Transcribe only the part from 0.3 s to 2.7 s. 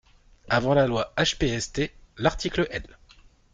Avant la loi HPST, l’article